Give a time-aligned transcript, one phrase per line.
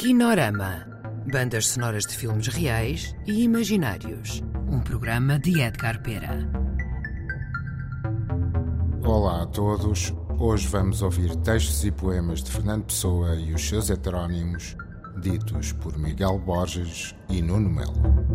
[0.00, 0.86] Kinorama.
[1.30, 4.42] Bandas sonoras de filmes reais e imaginários.
[4.66, 6.38] Um programa de Edgar Pera.
[9.04, 10.14] Olá a todos.
[10.38, 14.74] Hoje vamos ouvir textos e poemas de Fernando Pessoa e os seus heterónimos,
[15.20, 18.29] ditos por Miguel Borges e Nuno Melo.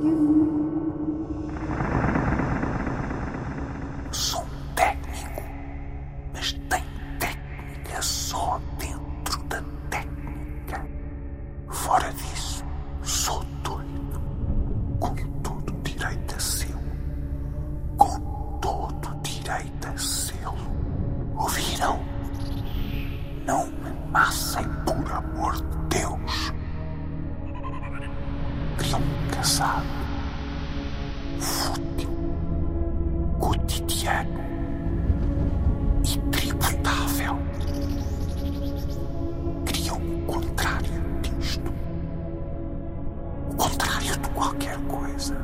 [0.00, 1.01] you.
[29.42, 29.84] desgraçado,
[31.40, 32.08] fútil,
[33.40, 34.40] cotidiano
[36.04, 37.38] e tributável.
[39.64, 41.72] criou o contrário disto.
[43.50, 45.36] O contrário de qualquer coisa.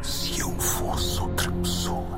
[0.00, 2.13] Se eu fosse outra pessoa.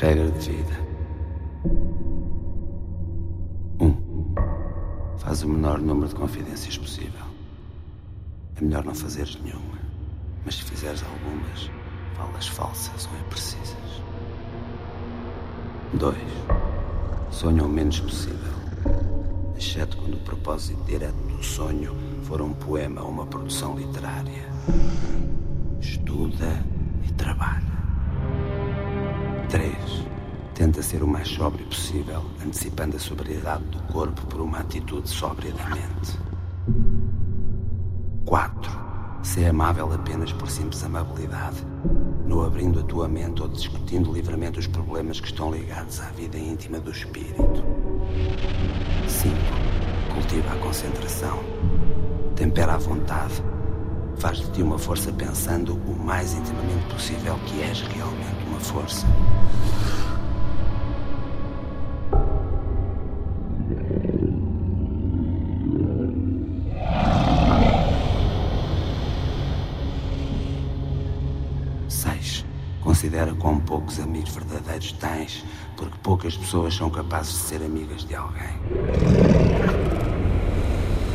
[0.00, 0.88] Regra de vida.
[3.80, 3.84] 1.
[3.84, 3.96] Um,
[5.18, 7.26] faz o menor número de confidências possível.
[8.54, 9.76] É melhor não fazeres nenhuma,
[10.44, 11.68] mas se fizeres algumas,
[12.16, 14.02] falas falsas ou imprecisas.
[15.94, 16.16] 2.
[17.32, 18.54] Sonha o menos possível,
[19.56, 24.46] exceto quando o propósito direto do sonho for um poema ou uma produção literária.
[25.80, 26.77] Estuda
[30.78, 35.50] Tenta ser o mais sóbrio possível, antecipando a sobriedade do corpo por uma atitude sóbria
[35.50, 36.16] da mente.
[38.24, 38.70] 4.
[39.24, 41.66] Ser amável apenas por simples amabilidade,
[42.24, 46.38] não abrindo a tua mente ou discutindo livremente os problemas que estão ligados à vida
[46.38, 47.64] íntima do espírito.
[49.08, 49.34] 5.
[50.14, 51.40] Cultiva a concentração.
[52.36, 53.42] Tempera a vontade.
[54.18, 59.08] Faz de ti uma força pensando o mais intimamente possível que és realmente uma força.
[72.98, 75.44] Considera quão poucos amigos verdadeiros tens,
[75.76, 78.58] porque poucas pessoas são capazes de ser amigas de alguém.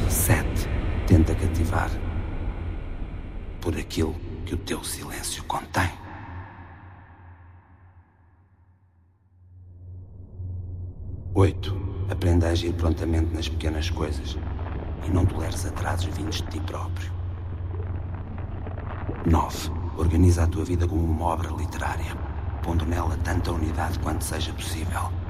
[0.09, 0.69] Sete.
[1.05, 1.91] Tenta cativar
[3.59, 5.91] por aquilo que o teu silêncio contém.
[11.33, 12.05] 8.
[12.09, 14.37] Aprenda a agir prontamente nas pequenas coisas
[15.05, 17.11] e não toleres atrasos vindos de ti próprio.
[19.25, 19.82] 9.
[19.95, 22.15] Organiza a tua vida como uma obra literária,
[22.63, 25.22] pondo nela tanta unidade quanto seja possível.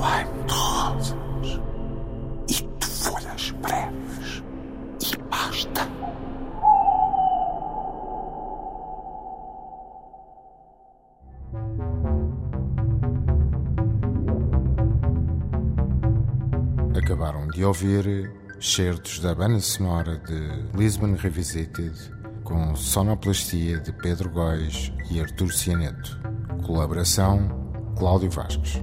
[0.00, 1.60] Coroai-me de rosas.
[2.48, 4.42] E de folhas breves.
[4.98, 5.86] E basta.
[16.96, 21.92] Acabaram de ouvir certos da banda sonora de Lisbon Revisited
[22.42, 26.18] com sonoplastia de Pedro Góis e Artur Cianeto.
[26.64, 28.80] Colaboração Cláudio Vasques.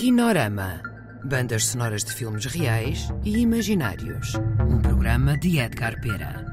[0.00, 0.80] Kinorama.
[1.22, 4.32] Bandas sonoras de filmes reais e imaginários.
[4.58, 6.49] Um programa de Edgar Pera.